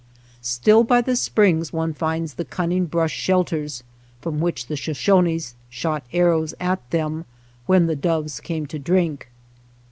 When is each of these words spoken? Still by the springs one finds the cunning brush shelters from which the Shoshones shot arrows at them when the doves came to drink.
Still 0.41 0.83
by 0.83 1.01
the 1.01 1.15
springs 1.15 1.71
one 1.71 1.93
finds 1.93 2.33
the 2.33 2.43
cunning 2.43 2.87
brush 2.87 3.11
shelters 3.11 3.83
from 4.19 4.39
which 4.39 4.65
the 4.65 4.73
Shoshones 4.75 5.53
shot 5.69 6.01
arrows 6.11 6.55
at 6.59 6.89
them 6.89 7.25
when 7.67 7.85
the 7.85 7.95
doves 7.95 8.39
came 8.39 8.65
to 8.65 8.79
drink. 8.79 9.29